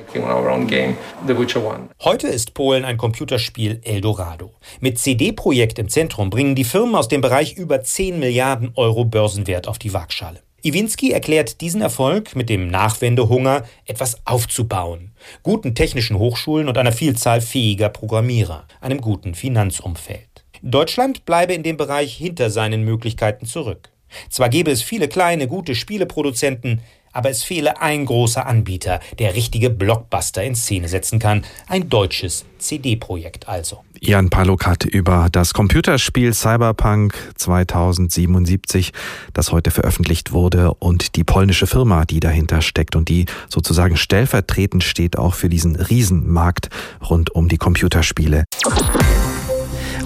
Heute 2.04 2.28
ist 2.28 2.56
Polen 2.56 2.84
ein 2.84 2.98
Computerspiel 2.98 3.80
Eldorado. 3.84 4.54
Mit 4.80 4.98
CD-Projekt 4.98 5.78
im 5.78 5.88
Zentrum 5.88 6.32
bringen 6.32 6.56
die 6.56 6.64
Firmen 6.64 6.96
aus 6.96 7.10
dem 7.10 7.22
Bereich 7.22 7.58
über 7.58 7.84
10 7.84 8.18
Milliarden 8.18 8.72
Euro 8.74 9.06
Börsenwert 9.06 9.68
auf 9.68 9.78
die 9.78 9.94
Waagschale. 9.94 10.47
Iwinski 10.68 11.14
erklärt 11.14 11.62
diesen 11.62 11.80
Erfolg 11.80 12.36
mit 12.36 12.50
dem 12.50 12.68
Nachwendehunger, 12.68 13.64
etwas 13.86 14.18
aufzubauen, 14.26 15.14
guten 15.42 15.76
technischen 15.76 16.20
Hochschulen 16.20 16.68
und 16.68 16.78
einer 16.78 16.92
Vielzahl 16.92 17.40
fähiger 17.40 17.88
Programmierer, 17.88 18.68
einem 18.82 19.00
guten 19.00 19.34
Finanzumfeld. 19.34 20.44
Deutschland 20.62 21.24
bleibe 21.24 21.54
in 21.54 21.64
dem 21.64 21.78
Bereich 21.78 22.18
hinter 22.18 22.50
seinen 22.50 22.84
Möglichkeiten 22.84 23.46
zurück. 23.46 23.92
Zwar 24.30 24.50
gäbe 24.50 24.70
es 24.70 24.82
viele 24.82 25.08
kleine, 25.08 25.48
gute 25.48 25.74
Spieleproduzenten, 25.74 26.82
aber 27.18 27.32
es 27.32 27.44
fehle 27.44 27.82
ein 27.82 28.06
großer 28.06 28.46
Anbieter, 28.46 29.00
der 29.18 29.34
richtige 29.34 29.72
Blockbuster 29.72 30.44
in 30.44 30.54
Szene 30.54 30.88
setzen 30.88 31.18
kann. 31.18 31.44
Ein 31.68 31.90
deutsches 31.90 32.46
CD-Projekt 32.60 33.48
also. 33.48 33.84
Jan 34.00 34.30
Palokat 34.30 34.86
über 34.86 35.28
das 35.32 35.56
Computerspiel 35.56 36.32
Cyberpunk 36.32 37.16
2077, 37.36 38.92
das 39.34 39.52
heute 39.52 39.72
veröffentlicht 39.72 40.32
wurde 40.32 40.76
und 40.76 41.16
die 41.16 41.24
polnische 41.24 41.66
Firma, 41.66 42.06
die 42.06 42.20
dahinter 42.20 42.62
steckt 42.62 42.96
und 42.96 43.10
die 43.10 43.26
sozusagen 43.50 43.98
stellvertretend 43.98 44.84
steht 44.84 45.18
auch 45.18 45.34
für 45.34 45.50
diesen 45.50 45.76
Riesenmarkt 45.76 46.70
rund 47.10 47.34
um 47.34 47.48
die 47.48 47.58
Computerspiele. 47.58 48.44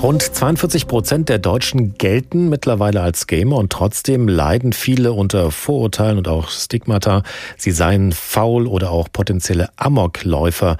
Rund 0.01 0.23
42 0.23 0.87
Prozent 0.87 1.29
der 1.29 1.37
Deutschen 1.37 1.93
gelten 1.93 2.49
mittlerweile 2.49 3.01
als 3.01 3.27
Gamer 3.27 3.57
und 3.57 3.71
trotzdem 3.71 4.27
leiden 4.27 4.73
viele 4.73 5.13
unter 5.13 5.51
Vorurteilen 5.51 6.17
und 6.17 6.27
auch 6.27 6.49
Stigmata. 6.49 7.21
Sie 7.55 7.69
seien 7.69 8.11
faul 8.11 8.65
oder 8.65 8.89
auch 8.89 9.09
potenzielle 9.13 9.69
Amokläufer. 9.75 10.77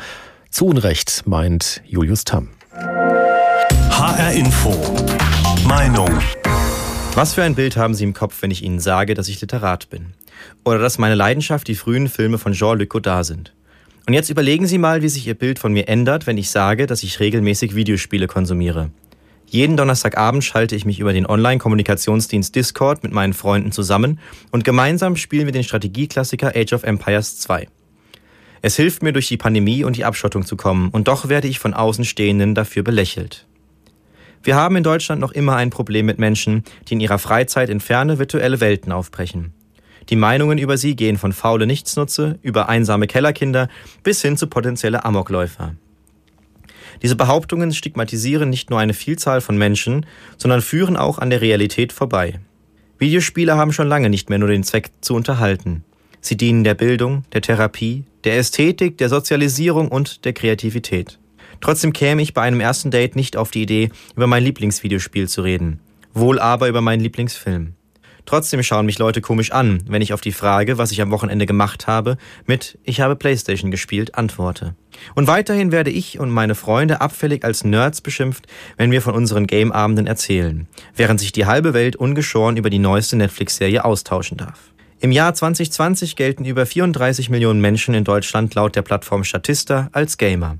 Zu 0.49 0.65
Unrecht, 0.65 1.21
meint 1.27 1.83
Julius 1.85 2.23
Tamm. 2.23 2.49
HR 2.71 4.31
Info. 4.31 4.75
Meinung. 5.67 6.09
Was 7.13 7.35
für 7.35 7.43
ein 7.43 7.53
Bild 7.53 7.77
haben 7.77 7.93
Sie 7.93 8.05
im 8.05 8.15
Kopf, 8.15 8.41
wenn 8.41 8.49
ich 8.49 8.63
Ihnen 8.63 8.79
sage, 8.79 9.13
dass 9.13 9.27
ich 9.27 9.39
Literat 9.39 9.91
bin? 9.91 10.13
Oder 10.63 10.79
dass 10.79 10.97
meine 10.97 11.13
Leidenschaft 11.13 11.67
die 11.67 11.75
frühen 11.75 12.07
Filme 12.07 12.39
von 12.39 12.53
Jean-Luc 12.53 12.89
Godard 12.89 13.27
sind? 13.27 13.53
Und 14.07 14.15
jetzt 14.15 14.31
überlegen 14.31 14.65
Sie 14.65 14.79
mal, 14.79 15.03
wie 15.03 15.09
sich 15.09 15.27
Ihr 15.27 15.35
Bild 15.35 15.59
von 15.59 15.73
mir 15.73 15.87
ändert, 15.87 16.25
wenn 16.25 16.39
ich 16.39 16.49
sage, 16.49 16.87
dass 16.87 17.03
ich 17.03 17.19
regelmäßig 17.19 17.75
Videospiele 17.75 18.25
konsumiere. 18.25 18.89
Jeden 19.51 19.75
Donnerstagabend 19.75 20.46
schalte 20.46 20.77
ich 20.77 20.86
mich 20.86 21.01
über 21.01 21.12
den 21.12 21.25
Online-Kommunikationsdienst 21.25 22.55
Discord 22.55 23.03
mit 23.03 23.12
meinen 23.12 23.34
Freunden 23.34 23.74
zusammen 23.74 24.17
und 24.51 24.63
gemeinsam 24.63 25.17
spielen 25.17 25.46
wir 25.46 25.51
den 25.51 25.65
Strategieklassiker 25.65 26.53
Age 26.55 26.72
of 26.72 26.84
Empires 26.84 27.38
2. 27.39 27.67
Es 28.62 28.77
hilft 28.77 29.03
mir 29.03 29.12
durch 29.12 29.27
die 29.27 29.36
Pandemie 29.36 29.84
und 29.84 29.98
die 29.98 30.05
Abschottung 30.05 30.46
zu 30.46 30.55
kommen 30.55 30.88
und 30.88 31.10
doch 31.10 31.27
werde 31.27 31.50
ich 31.50 31.60
von 31.60 31.74
Außenstehenden 31.74 32.55
dafür 32.55 32.84
belächelt. 32.84 33.46
Wir 34.41 34.55
haben 34.55 34.77
in 34.77 34.84
Deutschland 34.84 35.20
noch 35.20 35.34
immer 35.34 35.58
ein 35.58 35.70
Problem 35.70 36.05
mit 36.05 36.17
Menschen, 36.17 36.63
die 36.88 36.93
in 36.93 37.01
ihrer 37.01 37.20
Freizeit 37.20 37.70
in 37.70 37.81
ferne 37.81 38.20
virtuelle 38.20 38.62
Welten 38.62 38.93
aufbrechen. 38.93 39.53
Die 40.08 40.15
Meinungen 40.15 40.60
über 40.60 40.77
sie 40.77 40.96
gehen 40.96 41.17
von 41.17 41.34
faule 41.34 41.67
Nichtsnutze 41.67 42.39
über 42.41 42.70
einsame 42.70 43.05
Kellerkinder 43.05 43.67
bis 44.01 44.22
hin 44.22 44.38
zu 44.38 44.48
potenzielle 44.48 45.03
Amokläufer. 45.03 45.75
Diese 47.01 47.15
Behauptungen 47.15 47.74
stigmatisieren 47.74 48.50
nicht 48.50 48.69
nur 48.69 48.79
eine 48.79 48.93
Vielzahl 48.93 49.41
von 49.41 49.57
Menschen, 49.57 50.05
sondern 50.38 50.62
führen 50.62 50.98
auch 50.98 51.19
an 51.19 51.29
der 51.29 51.41
Realität 51.41 51.93
vorbei. 51.93 52.39
Videospiele 53.00 53.55
haben 53.55 53.74
schon 53.74 53.88
lange 53.88 54.10
nicht 54.10 54.29
mehr 54.29 54.39
nur 54.39 54.50
den 54.50 54.63
Zweck 54.63 54.91
zu 55.01 55.15
unterhalten. 55.15 55.83
Sie 56.19 56.38
dienen 56.38 56.63
der 56.63 56.75
Bildung, 56.75 57.24
der 57.33 57.41
Therapie, 57.41 58.05
der 58.24 58.38
Ästhetik, 58.38 58.98
der 59.00 59.10
Sozialisierung 59.10 59.88
und 59.88 60.24
der 60.24 60.33
Kreativität. 60.33 61.17
Trotzdem 61.62 61.93
käme 61.93 62.21
ich 62.21 62.33
bei 62.33 62.41
einem 62.41 62.60
ersten 62.60 62.91
Date 62.91 63.15
nicht 63.15 63.38
auf 63.38 63.51
die 63.51 63.63
Idee, 63.63 63.89
über 64.15 64.27
mein 64.27 64.43
Lieblingsvideospiel 64.43 65.27
zu 65.27 65.41
reden. 65.41 65.79
Wohl 66.13 66.39
aber 66.39 66.67
über 66.67 66.81
meinen 66.81 67.01
Lieblingsfilm. 67.01 67.74
Trotzdem 68.25 68.63
schauen 68.63 68.85
mich 68.85 68.99
Leute 68.99 69.21
komisch 69.21 69.51
an, 69.51 69.83
wenn 69.87 70.01
ich 70.01 70.13
auf 70.13 70.21
die 70.21 70.31
Frage, 70.31 70.77
was 70.77 70.91
ich 70.91 71.01
am 71.01 71.11
Wochenende 71.11 71.45
gemacht 71.45 71.87
habe, 71.87 72.17
mit 72.45 72.77
Ich 72.83 73.01
habe 73.01 73.15
Playstation 73.15 73.71
gespielt, 73.71 74.15
antworte. 74.15 74.75
Und 75.15 75.27
weiterhin 75.27 75.71
werde 75.71 75.89
ich 75.89 76.19
und 76.19 76.29
meine 76.29 76.55
Freunde 76.55 77.01
abfällig 77.01 77.43
als 77.43 77.63
Nerds 77.63 78.01
beschimpft, 78.01 78.47
wenn 78.77 78.91
wir 78.91 79.01
von 79.01 79.15
unseren 79.15 79.47
Gameabenden 79.47 80.07
erzählen, 80.07 80.67
während 80.95 81.19
sich 81.19 81.31
die 81.31 81.45
halbe 81.45 81.73
Welt 81.73 81.95
ungeschoren 81.95 82.57
über 82.57 82.69
die 82.69 82.79
neueste 82.79 83.15
Netflix-Serie 83.15 83.83
austauschen 83.83 84.37
darf. 84.37 84.71
Im 84.99 85.11
Jahr 85.11 85.33
2020 85.33 86.15
gelten 86.15 86.45
über 86.45 86.67
34 86.67 87.31
Millionen 87.31 87.59
Menschen 87.59 87.95
in 87.95 88.03
Deutschland 88.03 88.53
laut 88.53 88.75
der 88.75 88.83
Plattform 88.83 89.23
Statista 89.23 89.89
als 89.93 90.17
Gamer. 90.17 90.57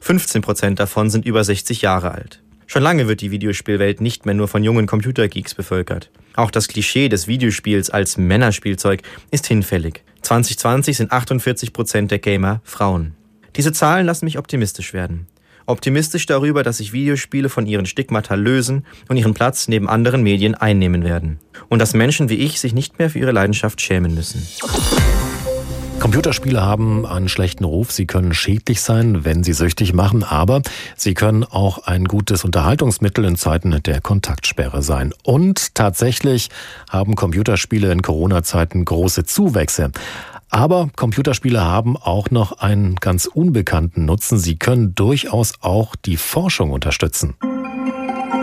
15 0.00 0.42
Prozent 0.42 0.80
davon 0.80 1.08
sind 1.08 1.24
über 1.24 1.42
60 1.42 1.80
Jahre 1.80 2.12
alt. 2.12 2.42
Schon 2.66 2.82
lange 2.82 3.08
wird 3.08 3.22
die 3.22 3.30
Videospielwelt 3.30 4.02
nicht 4.02 4.26
mehr 4.26 4.34
nur 4.34 4.48
von 4.48 4.62
jungen 4.62 4.86
Computergeeks 4.86 5.54
bevölkert. 5.54 6.10
Auch 6.36 6.50
das 6.50 6.68
Klischee 6.68 7.08
des 7.08 7.28
Videospiels 7.28 7.90
als 7.90 8.16
Männerspielzeug 8.16 9.02
ist 9.30 9.46
hinfällig. 9.46 10.02
2020 10.22 10.96
sind 10.96 11.12
48 11.12 11.72
Prozent 11.72 12.10
der 12.10 12.18
Gamer 12.18 12.60
Frauen. 12.64 13.14
Diese 13.56 13.72
Zahlen 13.72 14.06
lassen 14.06 14.24
mich 14.24 14.38
optimistisch 14.38 14.92
werden. 14.92 15.26
Optimistisch 15.66 16.26
darüber, 16.26 16.62
dass 16.62 16.78
sich 16.78 16.92
Videospiele 16.92 17.48
von 17.48 17.66
ihren 17.66 17.86
Stigmata 17.86 18.34
lösen 18.34 18.84
und 19.08 19.16
ihren 19.16 19.32
Platz 19.32 19.68
neben 19.68 19.88
anderen 19.88 20.22
Medien 20.22 20.54
einnehmen 20.54 21.04
werden. 21.04 21.38
Und 21.68 21.78
dass 21.78 21.94
Menschen 21.94 22.28
wie 22.28 22.34
ich 22.34 22.60
sich 22.60 22.74
nicht 22.74 22.98
mehr 22.98 23.10
für 23.10 23.20
ihre 23.20 23.32
Leidenschaft 23.32 23.80
schämen 23.80 24.14
müssen. 24.14 24.46
Computerspiele 26.04 26.60
haben 26.60 27.06
einen 27.06 27.30
schlechten 27.30 27.64
Ruf. 27.64 27.90
Sie 27.90 28.04
können 28.04 28.34
schädlich 28.34 28.82
sein, 28.82 29.24
wenn 29.24 29.42
sie 29.42 29.54
süchtig 29.54 29.94
machen, 29.94 30.22
aber 30.22 30.60
sie 30.96 31.14
können 31.14 31.44
auch 31.44 31.86
ein 31.86 32.04
gutes 32.04 32.44
Unterhaltungsmittel 32.44 33.24
in 33.24 33.36
Zeiten 33.36 33.82
der 33.82 34.02
Kontaktsperre 34.02 34.82
sein. 34.82 35.14
Und 35.22 35.74
tatsächlich 35.74 36.50
haben 36.90 37.14
Computerspiele 37.14 37.90
in 37.90 38.02
Corona-Zeiten 38.02 38.84
große 38.84 39.24
Zuwächse. 39.24 39.92
Aber 40.50 40.90
Computerspiele 40.94 41.64
haben 41.64 41.96
auch 41.96 42.30
noch 42.30 42.58
einen 42.58 42.96
ganz 42.96 43.24
unbekannten 43.24 44.04
Nutzen. 44.04 44.38
Sie 44.38 44.56
können 44.56 44.94
durchaus 44.94 45.54
auch 45.62 45.96
die 45.96 46.18
Forschung 46.18 46.72
unterstützen. 46.72 47.34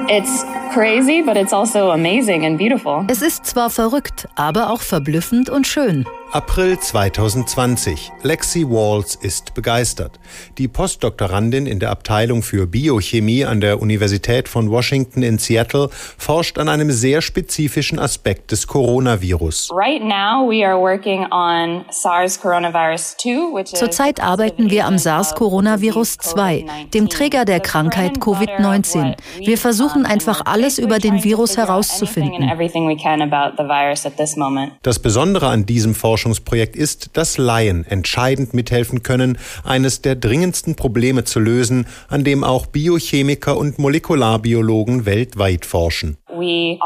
It's 0.09 0.43
crazy, 0.73 1.21
but 1.23 1.37
it's 1.37 1.53
also 1.53 1.91
amazing 1.91 2.43
and 2.43 2.57
beautiful. 2.57 3.05
Es 3.07 3.21
ist 3.21 3.45
zwar 3.45 3.69
verrückt, 3.69 4.27
aber 4.35 4.71
auch 4.71 4.81
verblüffend 4.81 5.51
und 5.51 5.67
schön. 5.67 6.07
April 6.33 6.79
2020. 6.79 8.13
Lexi 8.23 8.65
Walls 8.65 9.15
ist 9.15 9.53
begeistert. 9.53 10.17
Die 10.57 10.69
Postdoktorandin 10.69 11.65
in 11.65 11.79
der 11.79 11.89
Abteilung 11.89 12.41
für 12.41 12.67
Biochemie 12.67 13.43
an 13.43 13.59
der 13.59 13.81
Universität 13.81 14.47
von 14.47 14.71
Washington 14.71 15.23
in 15.23 15.39
Seattle 15.39 15.89
forscht 15.91 16.57
an 16.57 16.69
einem 16.69 16.89
sehr 16.89 17.21
spezifischen 17.21 17.99
Aspekt 17.99 18.53
des 18.53 18.65
Coronavirus. 18.67 19.71
Zurzeit 23.65 24.23
arbeiten 24.23 24.69
wir 24.69 24.85
am 24.85 24.97
SARS-Coronavirus 24.97 26.17
2, 26.17 26.65
dem 26.93 27.09
Träger 27.09 27.43
der 27.43 27.59
Krankheit 27.59 28.19
Covid-19. 28.19 29.17
Wir 29.39 29.57
versuchen 29.57 30.05
einfach 30.05 30.45
alles 30.45 30.79
über 30.79 30.99
den 30.99 31.25
Virus 31.25 31.57
herauszufinden. 31.57 32.49
Das 34.81 34.99
Besondere 34.99 35.47
an 35.49 35.65
diesem 35.65 35.93
Forschung 35.93 36.20
Forschungsprojekt 36.21 36.75
ist, 36.75 37.09
dass 37.13 37.39
Laien 37.39 37.83
entscheidend 37.83 38.53
mithelfen 38.53 39.01
können, 39.01 39.39
eines 39.63 40.03
der 40.03 40.15
dringendsten 40.15 40.75
Probleme 40.75 41.23
zu 41.23 41.39
lösen, 41.39 41.87
an 42.09 42.23
dem 42.23 42.43
auch 42.43 42.67
Biochemiker 42.67 43.57
und 43.57 43.79
Molekularbiologen 43.79 45.07
weltweit 45.07 45.65
forschen. 45.65 46.17
Wir 46.39 46.77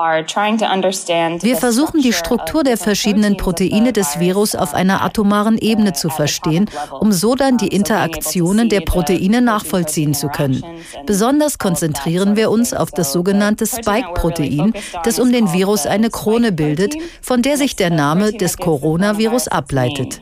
versuchen 1.58 2.02
die 2.02 2.14
Struktur 2.14 2.64
der 2.64 2.78
verschiedenen 2.78 3.38
Proteine 3.38 3.94
des 3.94 4.20
Virus 4.20 4.56
auf 4.56 4.74
einer 4.74 5.04
atomaren 5.04 5.58
Ebene 5.58 5.94
zu 5.94 6.10
verstehen, 6.10 6.70
um 7.00 7.12
so 7.12 7.36
dann 7.36 7.58
die 7.58 7.68
Interaktionen 7.68 8.70
der 8.70 8.82
Proteine 8.82 9.42
nachvollziehen 9.42 10.14
zu 10.14 10.30
können. 10.30 10.64
Besonders 11.06 11.60
konzentrieren 11.60 12.36
wir 12.36 12.50
uns 12.50 12.74
auf 12.74 12.90
das 12.90 13.14
sogenannte 13.14 13.68
Spike-Protein, 13.68 14.74
das 15.04 15.20
um 15.20 15.32
den 15.32 15.54
Virus 15.54 15.86
eine 15.86 16.10
Krone 16.10 16.52
bildet, 16.52 16.96
von 17.22 17.42
der 17.42 17.58
sich 17.58 17.76
der 17.76 17.92
Name 17.92 18.34
des 18.34 18.58
Coronavirus 18.58 19.25
ableitet. 19.48 20.22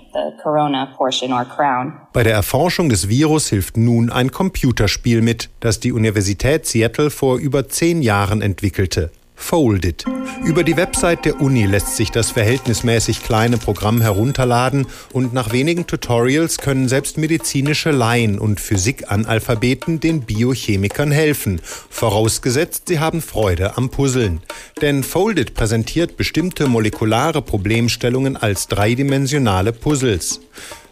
Bei 2.13 2.23
der 2.23 2.33
Erforschung 2.33 2.89
des 2.89 3.07
Virus 3.07 3.49
hilft 3.49 3.77
nun 3.77 4.09
ein 4.09 4.31
Computerspiel 4.31 5.21
mit, 5.21 5.49
das 5.59 5.79
die 5.79 5.91
Universität 5.91 6.65
Seattle 6.65 7.09
vor 7.09 7.37
über 7.37 7.67
zehn 7.69 8.01
Jahren 8.01 8.41
entwickelte. 8.41 9.11
Folded. 9.43 10.05
Über 10.45 10.63
die 10.63 10.77
Website 10.77 11.25
der 11.25 11.41
Uni 11.41 11.65
lässt 11.65 11.97
sich 11.97 12.11
das 12.11 12.31
verhältnismäßig 12.31 13.21
kleine 13.21 13.57
Programm 13.57 14.01
herunterladen 14.01 14.87
und 15.11 15.33
nach 15.33 15.51
wenigen 15.51 15.85
Tutorials 15.85 16.57
können 16.57 16.87
selbst 16.87 17.17
medizinische 17.17 17.91
Laien 17.91 18.39
und 18.39 18.59
Physikanalphabeten 18.61 19.99
den 19.99 20.21
Biochemikern 20.21 21.11
helfen, 21.11 21.61
vorausgesetzt 21.63 22.87
sie 22.87 22.99
haben 22.99 23.21
Freude 23.21 23.77
am 23.77 23.89
Puzzeln. 23.89 24.39
Denn 24.81 25.03
Folded 25.03 25.53
präsentiert 25.53 26.17
bestimmte 26.17 26.67
molekulare 26.67 27.41
Problemstellungen 27.41 28.37
als 28.37 28.69
dreidimensionale 28.69 29.73
Puzzles. 29.73 30.39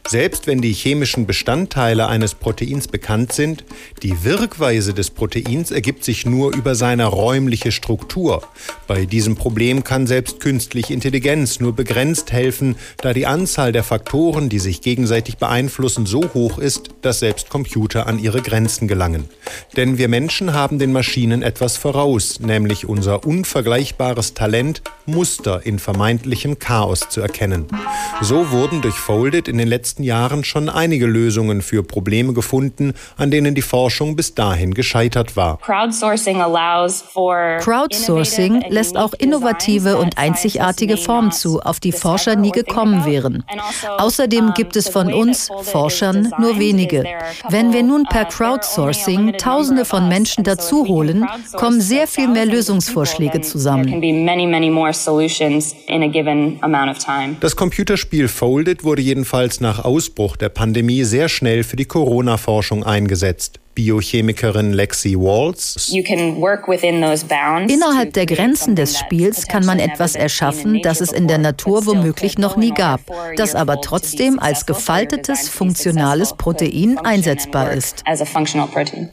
Selbst 0.08 0.48
wenn 0.48 0.62
die 0.62 0.74
chemischen 0.74 1.25
Bestandteile 1.25 2.08
eines 2.08 2.36
Proteins 2.36 2.88
bekannt 2.88 3.31
sind, 3.34 3.63
die 4.03 4.24
Wirkweise 4.24 4.93
des 4.93 5.10
Proteins 5.10 5.72
ergibt 5.72 6.03
sich 6.03 6.25
nur 6.25 6.53
über 6.53 6.75
seine 6.75 7.05
räumliche 7.05 7.72
Struktur. 7.72 8.41
Bei 8.88 9.05
diesem 9.05 9.36
Problem 9.36 9.84
kann 9.84 10.08
selbst 10.08 10.39
künstliche 10.39 10.93
Intelligenz 10.93 11.60
nur 11.60 11.74
begrenzt 11.74 12.31
helfen, 12.31 12.75
da 12.98 13.13
die 13.13 13.25
Anzahl 13.25 13.72
der 13.72 13.84
Faktoren, 13.84 14.50
die 14.50 14.60
sich 14.60 14.81
gegenseitig 14.81 15.38
beeinflussen, 15.38 16.05
so 16.05 16.22
hoch 16.34 16.58
ist, 16.58 16.89
dass 17.01 17.20
selbst 17.20 17.50
Computer 17.50 18.08
an 18.08 18.20
ihre 18.20 18.41
Grenzen 18.41 18.88
gelangen. 18.88 19.29
Denn 19.77 19.98
wir 19.98 20.08
Menschen 20.08 20.53
haben 20.53 20.79
den 20.79 20.91
Maschinen 20.91 21.41
etwas 21.41 21.77
voraus, 21.77 22.39
nämlich 22.39 22.88
unser 22.88 23.25
unvergleichbares 23.25 24.34
Talent, 24.34 24.81
Muster 25.05 25.65
in 25.65 25.79
vermeintlichem 25.79 26.60
Chaos 26.60 27.10
zu 27.10 27.22
erkennen. 27.22 27.67
So 28.22 28.51
wurden 28.51 28.81
durch 28.81 28.96
Folded 28.96 29.48
in 29.48 29.58
den 29.58 29.67
letzten 29.67 29.90
letzten 29.91 30.03
Jahren 30.03 30.45
schon 30.45 30.69
einige 30.69 31.05
Lösungen 31.05 31.62
für 31.62 31.83
Probleme 31.83 32.31
gefunden, 32.31 32.93
an 33.17 33.29
denen 33.29 33.55
die 33.55 33.62
Forschung 33.62 34.15
bis 34.15 34.33
dahin 34.36 34.74
gescheitert 34.74 35.36
war. 35.36 35.57
Crowdsourcing 37.60 38.63
lässt 38.69 38.95
auch 38.95 39.13
innovative 39.13 39.98
und 39.98 40.17
einzigartige 40.17 40.95
Formen 40.95 41.33
zu, 41.33 41.60
auf 41.60 41.81
die 41.81 41.91
Forscher 41.91 42.38
nie 42.38 42.51
gekommen 42.51 43.03
wären. 43.05 43.43
Außerdem 43.98 44.53
gibt 44.55 44.77
es 44.77 44.88
von 44.88 45.12
uns, 45.12 45.50
Forschern, 45.63 46.31
nur 46.39 46.57
wenige. 46.57 47.03
Wenn 47.50 47.74
wir 47.74 47.83
nun 47.83 48.03
per 48.03 48.24
Crowdsourcing 48.25 49.33
Tausende 49.33 49.83
von 49.83 50.07
Menschen 50.07 50.45
dazu 50.45 50.88
holen, 50.88 51.27
kommen 51.53 51.81
sehr 51.81 52.07
viel 52.07 52.29
mehr 52.29 52.45
Lösungsvorschläge 52.45 53.41
zusammen. 53.41 54.01
Das 57.41 57.55
Computerspiel 57.57 58.27
Folded 58.29 58.83
wurde 58.86 59.01
jedenfalls 59.01 59.60
nach 59.60 59.81
Ausbruch 59.82 60.36
der 60.36 60.50
Pandemie 60.50 61.04
sehr 61.04 61.30
schnell 61.30 61.64
für 61.64 61.76
die 61.76 61.86
Corona-Forschung 61.86 62.84
eingesetzt. 62.84 63.60
Biochemikerin 63.75 64.74
Lexi 64.74 65.16
Walls. 65.18 65.92
Innerhalb 67.68 68.13
der 68.13 68.25
Grenzen 68.25 68.75
des 68.75 68.98
Spiels 68.98 69.48
kann 69.48 69.66
man 69.66 69.80
etwas 69.80 70.16
erschaffen, 70.16 70.82
das 70.82 71.01
es 71.01 71.12
in 71.12 71.28
der 71.28 71.38
Natur 71.38 71.86
womöglich 71.86 72.38
noch 72.38 72.58
nie 72.58 72.72
gab, 72.72 73.01
das 73.38 73.56
aber 73.56 73.82
trotzdem 73.82 74.40
als 74.40 74.66
gefaltetes, 74.66 75.50
funktionales 75.50 76.34
Protein 76.34 76.98
einsetzbar 76.98 77.72
ist. 77.72 78.04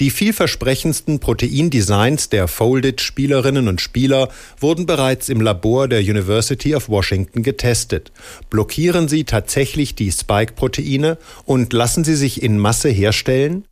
Die 0.00 0.10
vielversprechendsten 0.10 1.20
Proteindesigns 1.20 2.28
der 2.28 2.48
Folded-Spielerinnen 2.48 3.68
und 3.68 3.80
Spieler 3.80 4.28
wurden 4.60 4.86
bereits 4.86 5.28
im 5.28 5.40
Labor 5.40 5.88
der 5.88 6.00
University 6.00 6.74
of 6.74 6.88
Washington 6.88 7.42
getestet. 7.42 8.12
Blockieren 8.50 9.08
sie 9.08 9.24
tatsächlich 9.24 9.94
die 9.94 10.10
Spike-Proteine 10.10 11.18
und 11.44 11.72
lassen 11.72 12.04
sie 12.04 12.16
sich 12.16 12.42
in 12.42 12.58
Masse 12.58 12.88
herstellen? 12.88 13.64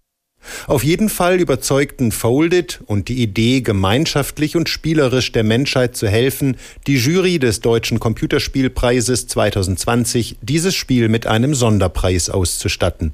Auf 0.67 0.85
jeden 0.85 1.09
Fall 1.09 1.41
überzeugten 1.41 2.13
Folded 2.13 2.81
und 2.87 3.09
die 3.09 3.23
Idee, 3.23 3.61
gemeinschaftlich 3.61 4.57
und 4.57 4.69
spielerisch 4.69 5.33
der 5.33 5.45
Menschheit 5.45 5.97
zu 5.97 6.09
helfen, 6.09 6.57
die 6.87 6.97
Jury 6.97 7.39
des 7.39 7.61
Deutschen 7.61 8.01
Computerspielpreises 8.01 9.27
2020, 9.29 10.37
dieses 10.43 10.75
Spiel 10.75 11.09
mit 11.09 11.27
einem 11.27 11.55
Sonderpreis 11.55 12.31
auszustatten. 12.31 13.13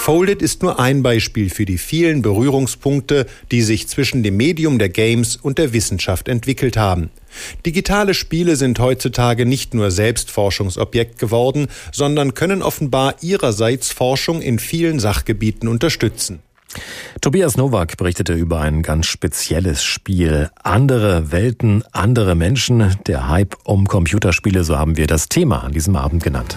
Folded 0.00 0.40
ist 0.40 0.62
nur 0.62 0.80
ein 0.80 1.02
Beispiel 1.02 1.50
für 1.50 1.66
die 1.66 1.76
vielen 1.76 2.22
Berührungspunkte, 2.22 3.26
die 3.50 3.60
sich 3.60 3.86
zwischen 3.86 4.22
dem 4.22 4.38
Medium 4.38 4.78
der 4.78 4.88
Games 4.88 5.36
und 5.36 5.58
der 5.58 5.74
Wissenschaft 5.74 6.26
entwickelt 6.26 6.78
haben. 6.78 7.10
Digitale 7.66 8.14
Spiele 8.14 8.56
sind 8.56 8.78
heutzutage 8.78 9.44
nicht 9.44 9.74
nur 9.74 9.90
Selbstforschungsobjekt 9.90 11.18
geworden, 11.18 11.68
sondern 11.92 12.32
können 12.32 12.62
offenbar 12.62 13.16
ihrerseits 13.20 13.92
Forschung 13.92 14.40
in 14.40 14.58
vielen 14.58 15.00
Sachgebieten 15.00 15.68
unterstützen. 15.68 16.40
Tobias 17.20 17.58
Nowak 17.58 17.98
berichtete 17.98 18.32
über 18.32 18.62
ein 18.62 18.82
ganz 18.82 19.04
spezielles 19.04 19.84
Spiel. 19.84 20.48
Andere 20.62 21.30
Welten, 21.30 21.84
andere 21.92 22.34
Menschen. 22.34 22.96
Der 23.06 23.28
Hype 23.28 23.54
um 23.64 23.86
Computerspiele, 23.86 24.64
so 24.64 24.78
haben 24.78 24.96
wir 24.96 25.06
das 25.06 25.28
Thema 25.28 25.62
an 25.62 25.72
diesem 25.72 25.94
Abend 25.94 26.24
genannt. 26.24 26.56